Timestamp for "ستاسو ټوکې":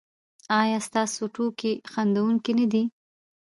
0.87-1.71